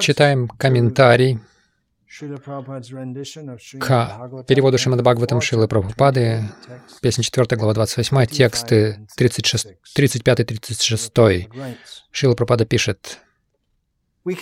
[0.00, 1.38] Читаем комментарий
[3.80, 6.42] к переводу Шримад Бхагаватам Шилы Прабхупады,
[7.00, 11.76] песня 4, глава 28, тексты 35-36.
[12.10, 13.20] Шила Прабхупада пишет,
[14.24, 14.34] ни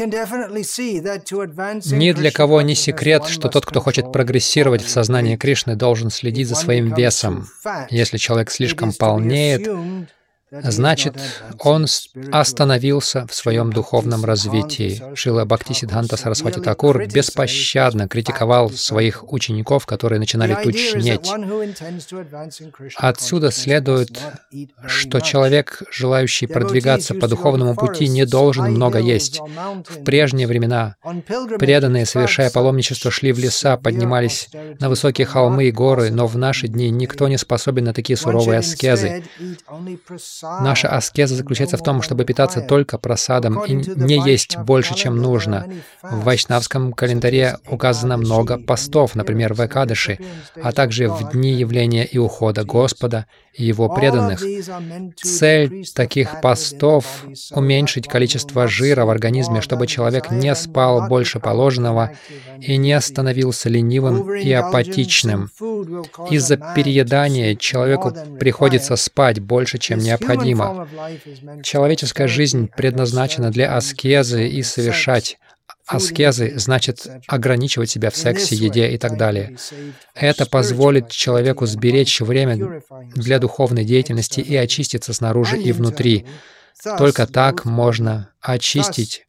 [2.12, 6.54] для кого не секрет, что тот, кто хочет прогрессировать в сознании Кришны, должен следить за
[6.54, 7.46] своим весом.
[7.90, 9.68] Если человек слишком полнеет,
[10.50, 11.16] Значит,
[11.58, 11.86] он
[12.30, 15.02] остановился в своем духовном развитии.
[15.14, 21.28] Шила Бхактисидханта Сарасвати Такур беспощадно критиковал своих учеников, которые начинали тучнеть.
[22.96, 24.20] Отсюда следует,
[24.86, 29.40] что человек, желающий продвигаться по духовному пути, не должен много есть.
[29.40, 30.94] В прежние времена
[31.58, 36.68] преданные, совершая паломничество, шли в леса, поднимались на высокие холмы и горы, но в наши
[36.68, 39.24] дни никто не способен на такие суровые аскезы.
[40.42, 45.66] Наша аскеза заключается в том, чтобы питаться только просадом и не есть больше, чем нужно.
[46.02, 50.18] В вайшнавском календаре указано много постов, например, в Экадыши,
[50.62, 54.42] а также в дни явления и ухода Господа и Его преданных.
[55.16, 62.12] Цель таких постов— уменьшить количество жира в организме, чтобы человек не спал больше положенного
[62.60, 65.50] и не становился ленивым и апатичным.
[66.30, 70.25] Из-за переедания человеку приходится спать больше, чем необходимо.
[71.62, 75.38] Человеческая жизнь предназначена для аскезы и совершать
[75.86, 79.56] Аскезы значит ограничивать себя в сексе, еде и так далее.
[80.14, 82.82] Это позволит человеку сберечь время
[83.14, 86.26] для духовной деятельности и очиститься снаружи и внутри.
[86.98, 89.26] Только так можно очистить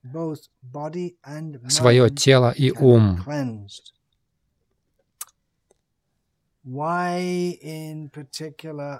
[1.69, 3.23] свое тело и ум.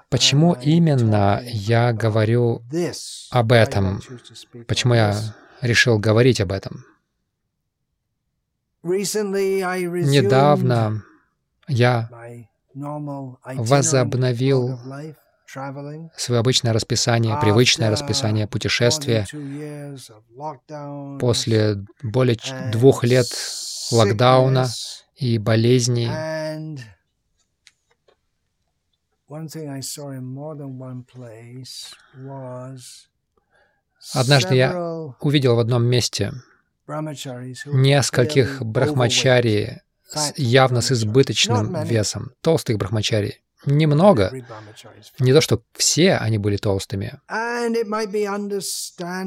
[0.08, 2.62] Почему именно я говорю
[3.30, 4.00] об этом?
[4.66, 5.14] Почему я
[5.60, 6.86] решил говорить об этом?
[10.02, 11.02] Недавно
[11.66, 12.08] я
[13.44, 14.80] возобновил
[16.16, 19.26] свое обычное расписание, привычное расписание путешествия
[21.20, 22.38] после более
[22.72, 23.26] двух лет
[23.92, 24.68] локдауна
[25.16, 26.08] и болезней.
[34.14, 36.32] Однажды я увидел в одном месте
[37.66, 39.82] нескольких брахмачари
[40.36, 43.42] явно с избыточным весом, толстых брахмачари.
[43.66, 44.32] Немного.
[45.18, 47.18] Не то, что все они были толстыми.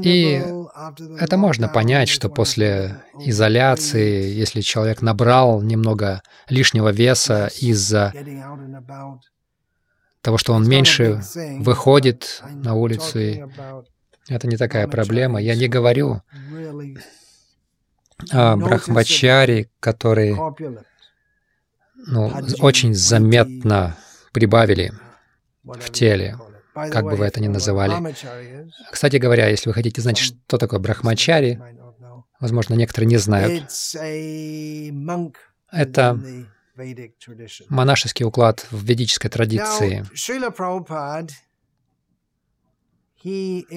[0.04, 0.42] И
[1.20, 8.14] это можно понять, что после изоляции, если человек набрал немного лишнего веса из-за
[10.22, 11.22] того, что он меньше
[11.60, 13.44] выходит на улицу, и
[14.28, 15.42] это не такая проблема.
[15.42, 16.22] Я не говорю
[18.32, 20.36] а, брахмачари, которые
[22.08, 23.98] ну, очень заметно
[24.32, 24.94] прибавили
[25.64, 26.38] в теле,
[26.74, 28.16] как бы вы это ни называли.
[28.92, 31.60] Кстати говоря, если вы хотите знать, что такое брахмачари,
[32.40, 33.64] возможно, некоторые не знают,
[35.72, 36.20] это
[37.70, 40.06] монашеский уклад в ведической традиции.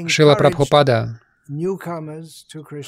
[0.09, 1.21] Шила Прабхупада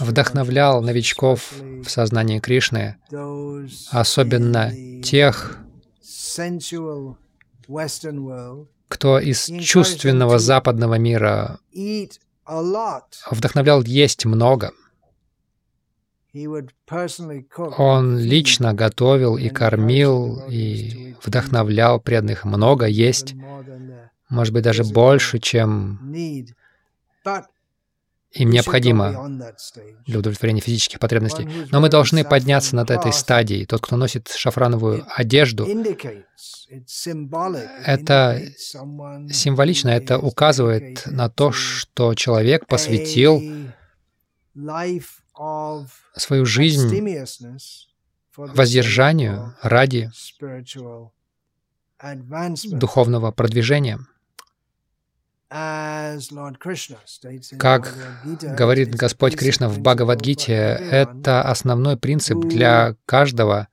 [0.01, 2.97] вдохновлял новичков в сознании Кришны,
[3.91, 4.73] особенно
[5.03, 5.59] тех,
[8.89, 11.59] кто из чувственного западного мира
[13.31, 14.73] вдохновлял есть много.
[17.79, 23.35] Он лично готовил и кормил, и вдохновлял преданных много есть,
[24.29, 26.13] может быть, даже больше, чем
[28.33, 29.41] им необходимо
[30.07, 31.49] для удовлетворения физических потребностей.
[31.71, 33.65] Но мы должны подняться над этой стадией.
[33.67, 35.67] Тот, кто носит шафрановую одежду,
[37.85, 38.43] это
[39.31, 43.43] символично, это указывает на то, что человек посвятил
[46.15, 46.89] свою жизнь
[48.37, 50.11] воздержанию ради
[52.73, 53.99] духовного продвижения.
[57.59, 57.95] Как
[58.59, 63.69] говорит Господь Кришна в Бхагавадгите, это основной принцип для каждого,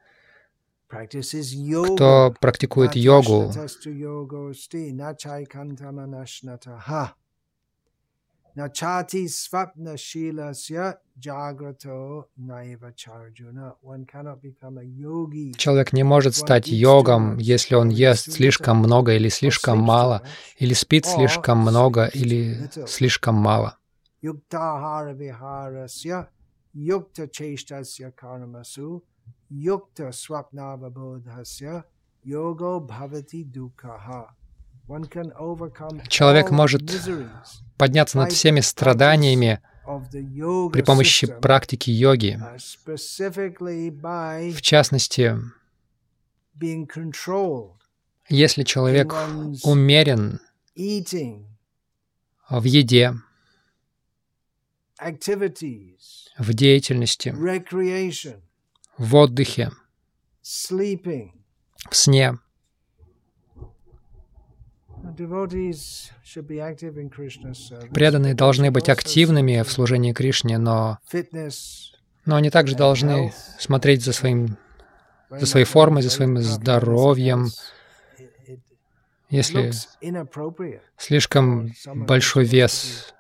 [0.88, 3.52] кто практикует йогу.
[8.56, 13.74] Nachati svapna shilasya jagrato naiva charjuna.
[13.82, 15.54] One cannot become a yogi.
[15.58, 20.22] Человек не может стать йогом, если он ест слишком много или слишком мало,
[20.58, 23.78] или спит слишком много или слишком мало.
[26.74, 29.02] yukta cheshtasya karmasu
[29.50, 31.84] yukta swapnavabodhasya
[32.24, 34.36] yogo bhavati dukhaha.
[36.08, 36.82] Человек может
[37.78, 42.40] подняться над всеми страданиями при помощи практики йоги,
[42.86, 45.38] в частности,
[48.30, 49.14] если человек
[49.64, 50.40] умерен
[52.50, 53.14] в еде,
[56.38, 57.36] в деятельности,
[58.98, 59.72] в отдыхе,
[61.90, 62.38] в сне.
[67.94, 71.00] Преданные должны быть активными в служении Кришне, но,
[72.26, 74.58] но они также должны смотреть за, своим,
[75.30, 77.48] за своей формой, за своим здоровьем.
[79.30, 79.72] Если
[80.98, 83.14] слишком большой вес,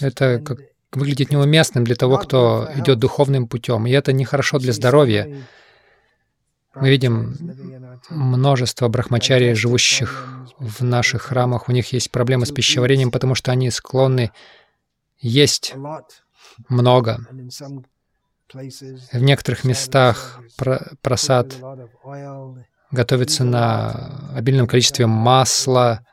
[0.00, 0.58] это как
[0.92, 3.86] выглядит неуместным для того, кто идет духовным путем.
[3.86, 5.42] И это нехорошо для здоровья.
[6.74, 7.36] Мы видим
[8.10, 10.26] множество брахмачарий, живущих
[10.58, 11.68] в наших храмах.
[11.68, 14.30] У них есть проблемы с пищеварением, потому что они склонны
[15.18, 15.74] есть
[16.68, 17.20] много.
[18.52, 20.40] В некоторых местах
[21.02, 21.54] просад
[22.90, 26.06] готовится на обильном количестве масла,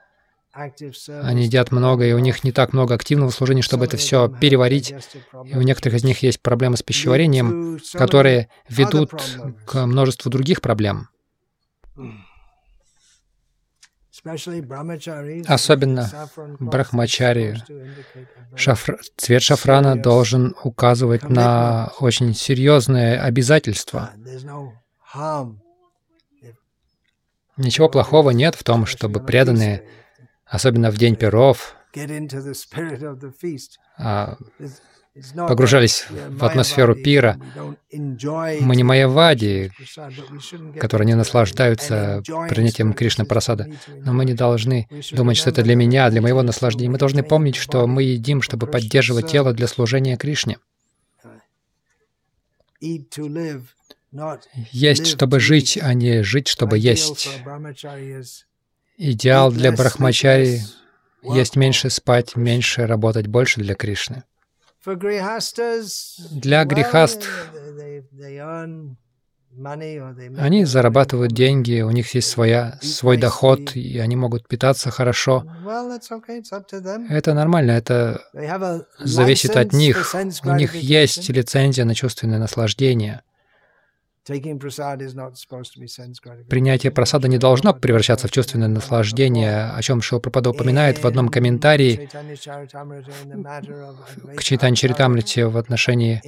[0.55, 4.93] они едят много, и у них не так много активного служения, чтобы это все переварить.
[5.45, 9.11] И у некоторых из них есть проблемы с пищеварением, которые ведут
[9.65, 11.09] к множеству других проблем.
[15.47, 16.29] Особенно
[16.59, 17.61] брахмачари.
[18.55, 18.97] Шафр...
[19.17, 24.11] Цвет шафрана должен указывать на очень серьезные обязательства.
[27.57, 29.83] Ничего плохого нет в том, чтобы преданные
[30.45, 31.75] особенно в день перов,
[33.97, 34.37] а,
[35.35, 37.39] погружались в атмосферу пира.
[37.93, 39.71] Мы не майявади,
[40.79, 43.69] которые не наслаждаются принятием Кришны Прасада.
[44.03, 46.89] Но мы не должны думать, что это для меня, для моего наслаждения.
[46.89, 50.57] Мы должны помнить, что мы едим, чтобы поддерживать тело для служения Кришне.
[54.71, 57.29] Есть, чтобы жить, а не жить, чтобы есть.
[58.97, 60.61] Идеал для брахмачари—
[61.33, 64.23] есть меньше спать, меньше работать, больше для Кришны.
[66.31, 67.27] Для грехаст
[70.37, 75.45] они зарабатывают деньги, у них есть своя, свой доход, и они могут питаться хорошо.
[77.09, 78.21] Это нормально, это
[78.99, 80.13] зависит от них.
[80.43, 83.23] У них есть лицензия на чувственное наслаждение.
[86.49, 92.09] Принятие просада не должно превращаться в чувственное наслаждение, о чем Шилпрапада упоминает в одном комментарии
[94.35, 96.23] к Чайтани Чаритамрите в отношении,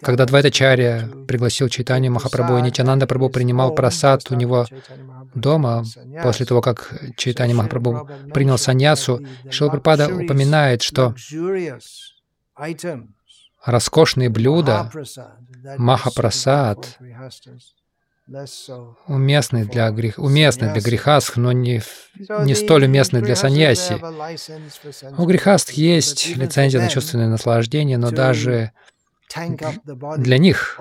[0.00, 4.66] когда Двайтачарья пригласил Чайтани Махапрабху, и Нитянанда Прабху принимал просад у него
[5.34, 5.84] дома,
[6.22, 11.16] после того, как Чайтани Махапрабху принял саньясу, Шилпрапада упоминает, что
[13.64, 14.90] роскошные блюда,
[15.78, 16.98] махапрасад,
[19.08, 21.82] уместный для, грех, уместный для грехастх, но не,
[22.44, 23.98] не столь уместный для саньяси.
[25.18, 28.72] У грехастх есть лицензия на чувственное наслаждение, но даже
[30.18, 30.78] для них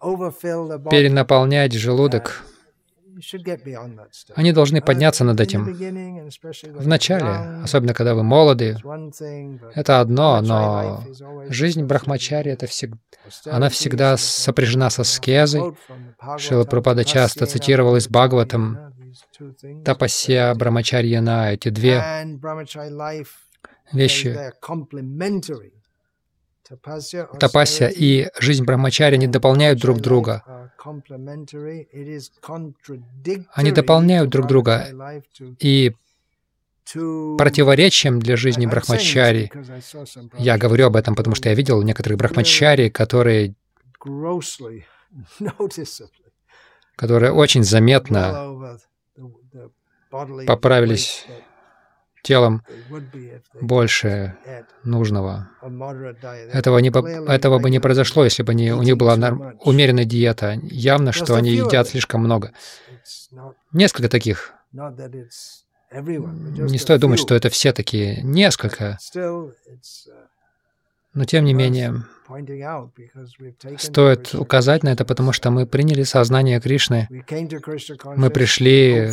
[0.00, 2.44] перенаполнять желудок
[4.34, 5.64] они должны подняться над этим.
[6.74, 8.76] Вначале, особенно когда вы молоды,
[9.74, 11.04] это одно, но
[11.48, 12.98] жизнь Брахмачари, это всегда,
[13.46, 15.74] она всегда сопряжена со скезой.
[16.38, 18.94] Шила Прупада часто цитировал из Бхагаватам
[19.84, 22.02] Тапасия Брахмачарьяна, эти две
[23.92, 24.52] вещи
[27.40, 30.42] Тапасия и жизнь Брахмачари не дополняют друг друга.
[33.54, 34.86] Они дополняют друг друга
[35.60, 35.94] и
[36.94, 39.50] противоречием для жизни брахмачари.
[40.38, 43.54] Я говорю об этом, потому что я видел некоторых брахмачари, которые,
[46.96, 48.78] которые очень заметно
[50.46, 51.26] поправились
[52.22, 52.62] телом
[53.60, 54.36] больше
[54.84, 55.50] нужного.
[56.52, 56.90] Этого, не,
[57.30, 60.58] этого бы не произошло, если бы не, у них была норм, умеренная диета.
[60.62, 62.52] Явно, что они едят слишком много.
[63.72, 64.52] Несколько таких.
[64.72, 68.22] Не стоит думать, что это все такие.
[68.22, 68.98] Несколько.
[71.14, 72.04] Но тем не менее,
[73.78, 77.08] стоит указать на это, потому что мы приняли сознание Кришны.
[78.16, 79.06] Мы пришли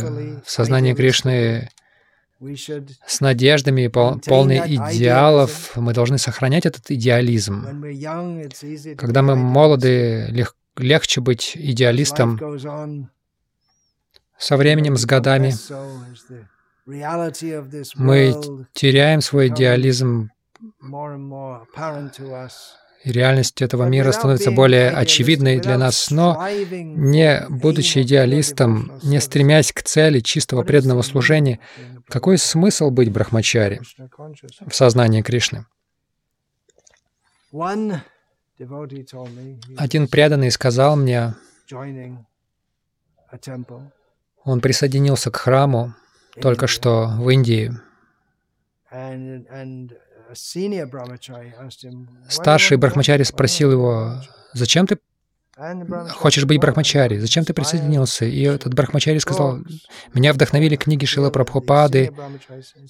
[0.46, 1.70] в сознание Кришны
[3.08, 5.76] с надеждами, пол, полный идеалов.
[5.76, 7.84] Мы должны сохранять этот идеализм.
[8.98, 13.10] Когда мы молоды, лег, легче быть идеалистом.
[14.38, 15.54] Со временем, с годами,
[17.96, 18.36] мы
[18.74, 20.30] теряем свой идеализм
[23.06, 29.72] и реальность этого мира становится более очевидной для нас, но не будучи идеалистом, не стремясь
[29.72, 31.60] к цели чистого преданного служения,
[32.08, 33.82] какой смысл быть брахмачари
[34.68, 35.66] в сознании Кришны?
[39.78, 41.36] Один преданный сказал мне,
[44.44, 45.96] он присоединился к храму
[46.42, 47.74] только что в Индии.
[52.30, 54.22] Старший брахмачари спросил его,
[54.54, 55.00] «Зачем ты
[56.12, 57.18] хочешь быть брахмачари?
[57.18, 59.60] Зачем ты присоединился?» И этот брахмачари сказал,
[60.14, 62.12] «Меня вдохновили книги Шила Прабхупады».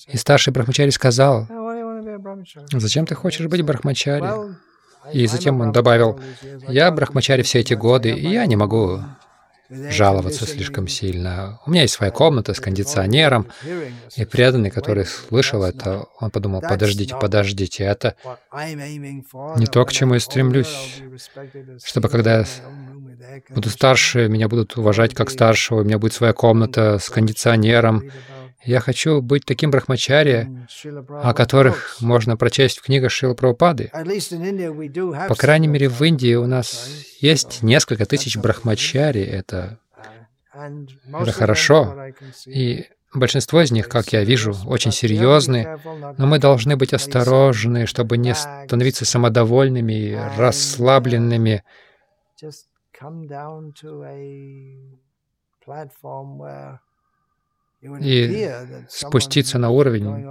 [0.08, 1.48] И старший брахмачари сказал,
[2.72, 4.56] «Зачем ты хочешь быть брахмачари?»
[5.14, 6.20] И затем он добавил,
[6.68, 9.02] «Я брахмачари все эти годы, и я не могу
[9.70, 11.60] жаловаться слишком сильно.
[11.66, 13.48] У меня есть своя комната с кондиционером,
[14.16, 18.16] и преданный, который слышал это, он подумал, подождите, подождите, это
[19.58, 21.02] не то, к чему я стремлюсь,
[21.84, 22.46] чтобы когда я
[23.50, 28.04] буду старше, меня будут уважать как старшего, у меня будет своя комната с кондиционером,
[28.66, 30.50] я хочу быть таким брахмачари,
[31.10, 33.92] о которых можно прочесть в книгах Шрила Прабхупады.
[35.28, 39.22] По крайней мере, в Индии у нас есть несколько тысяч брахмачари.
[39.22, 39.80] Это,
[40.54, 41.96] это хорошо.
[42.48, 45.80] И большинство из них, как я вижу, очень серьезны,
[46.18, 51.64] но мы должны быть осторожны, чтобы не становиться самодовольными и расслабленными.
[58.01, 58.51] И
[58.89, 60.25] спуститься на уровень,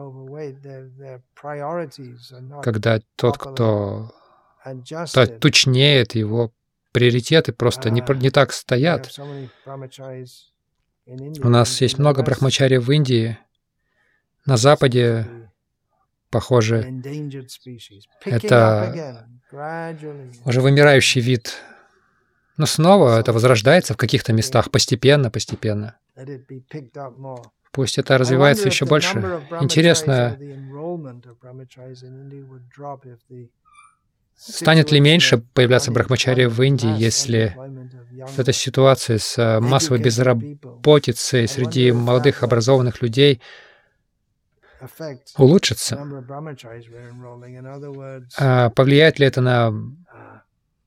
[2.63, 4.13] когда тот, кто
[5.41, 6.53] тучнеет, его
[6.93, 9.11] приоритеты просто не, не так стоят.
[11.07, 13.37] У нас есть много брахмачари в Индии,
[14.47, 15.27] на Западе,
[16.31, 17.03] похоже,
[18.25, 19.27] это
[20.45, 21.55] уже вымирающий вид.
[22.57, 25.97] Но снова это возрождается в каких-то местах постепенно, постепенно.
[27.73, 29.43] Пусть это развивается еще больше.
[29.61, 30.39] Интересно,
[34.37, 37.57] станет ли меньше появляться брахмачари в Индии, если
[38.37, 43.41] эта ситуация с э, массовой безработицей среди молодых образованных людей
[45.37, 45.99] улучшится?
[48.39, 49.73] А повлияет ли это на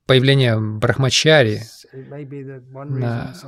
[0.07, 1.61] появление брахмачари,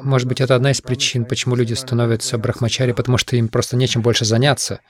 [0.04, 4.02] может быть, это одна из причин, почему люди становятся брахмачари, потому что им просто нечем
[4.02, 4.82] больше заняться.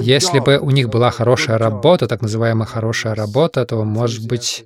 [0.00, 4.64] Если бы у них была хорошая работа, так называемая хорошая работа, то, может быть,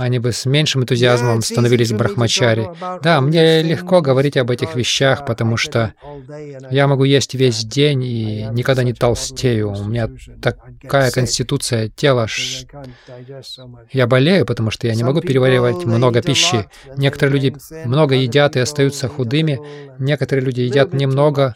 [0.00, 2.68] они бы с меньшим энтузиазмом становились брахмачари.
[3.02, 5.92] Да, мне легко говорить об этих вещах, потому что
[6.70, 9.72] я могу есть весь день и никогда не толстею.
[9.72, 10.08] У меня
[10.40, 12.26] такая конституция тела.
[13.92, 16.66] Я болею, потому что я не могу переваривать много пищи.
[16.96, 19.60] Некоторые люди много едят и остаются худыми,
[19.98, 21.54] некоторые люди едят немного,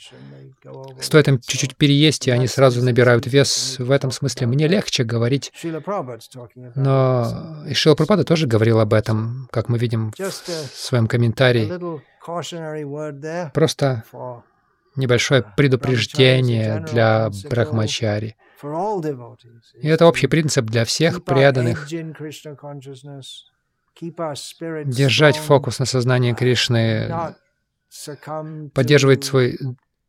[1.01, 3.77] Стоит им чуть-чуть переесть, и они сразу набирают вес.
[3.79, 5.53] В этом смысле мне легче говорить.
[6.75, 10.31] Но и Шила Прабхупада тоже говорил об этом, как мы видим в
[10.75, 11.71] своем комментарии.
[13.53, 14.05] Просто
[14.97, 18.37] небольшое предупреждение для брахмачари.
[19.83, 21.87] И это общий принцип для всех преданных.
[24.87, 27.35] Держать фокус на сознании Кришны,
[28.73, 29.59] поддерживать свой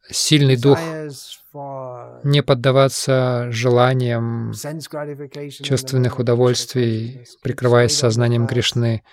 [0.10, 0.80] сильный дух,
[2.24, 4.52] не поддаваться желаниям
[5.64, 9.04] чувственных удовольствий, прикрываясь сознанием Кришны,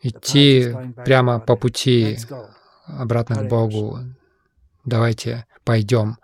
[0.00, 0.74] идти
[1.04, 2.18] прямо по пути
[2.86, 3.98] обратно к Богу.
[4.84, 6.16] Давайте пойдем.